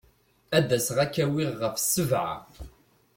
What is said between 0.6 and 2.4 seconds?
d-aseɣ ad k-awiɣ ɣef sebɛa.